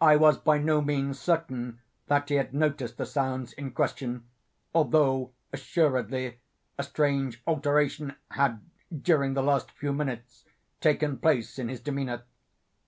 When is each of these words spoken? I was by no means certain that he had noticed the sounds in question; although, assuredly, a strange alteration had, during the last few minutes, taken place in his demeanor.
I 0.00 0.14
was 0.14 0.38
by 0.38 0.58
no 0.58 0.80
means 0.80 1.18
certain 1.18 1.80
that 2.06 2.28
he 2.28 2.36
had 2.36 2.54
noticed 2.54 2.98
the 2.98 3.04
sounds 3.04 3.52
in 3.52 3.72
question; 3.72 4.22
although, 4.72 5.32
assuredly, 5.52 6.38
a 6.78 6.84
strange 6.84 7.42
alteration 7.48 8.14
had, 8.30 8.60
during 8.96 9.34
the 9.34 9.42
last 9.42 9.72
few 9.72 9.92
minutes, 9.92 10.44
taken 10.80 11.18
place 11.18 11.58
in 11.58 11.68
his 11.68 11.80
demeanor. 11.80 12.22